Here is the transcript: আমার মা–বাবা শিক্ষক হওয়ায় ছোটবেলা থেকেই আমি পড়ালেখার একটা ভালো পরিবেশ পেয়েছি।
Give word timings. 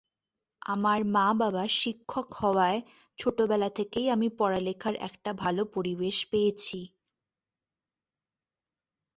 আমার 0.65 0.99
মা–বাবা 1.07 1.65
শিক্ষক 1.79 2.27
হওয়ায় 2.33 2.79
ছোটবেলা 3.19 3.69
থেকেই 3.69 4.07
আমি 4.09 4.27
পড়ালেখার 4.37 4.95
একটা 5.07 5.31
ভালো 5.33 5.61
পরিবেশ 5.75 6.17
পেয়েছি। 6.31 6.79